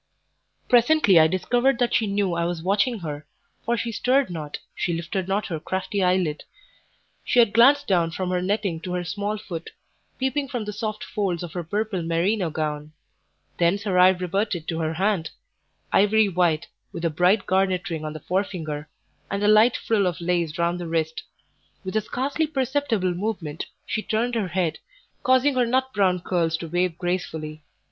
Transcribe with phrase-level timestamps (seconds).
[0.67, 3.27] Presently I discovered that she knew I was watching her,
[3.63, 6.43] for she stirred not, she lifted not her crafty eyelid;
[7.23, 9.69] she had glanced down from her netting to her small foot,
[10.17, 12.93] peeping from the soft folds of her purple merino gown;
[13.59, 15.29] thence her eye reverted to her hand,
[15.93, 18.89] ivory white, with a bright garnet ring on the forefinger,
[19.29, 21.21] and a light frill of lace round the wrist;
[21.83, 24.79] with a scarcely perceptible movement she turned her head,
[25.21, 27.61] causing her nut brown curls to wave gracefully.